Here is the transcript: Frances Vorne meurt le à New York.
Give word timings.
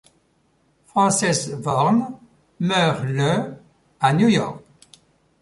Frances 0.87 1.51
Vorne 1.61 2.17
meurt 2.59 3.03
le 3.03 3.53
à 3.99 4.13
New 4.13 4.29
York. 4.29 4.63